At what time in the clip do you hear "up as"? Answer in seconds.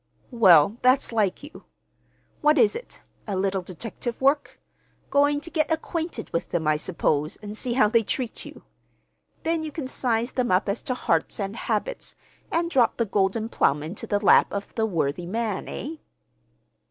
10.49-10.81